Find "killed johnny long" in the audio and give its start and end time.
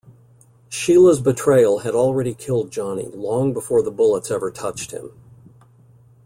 2.33-3.53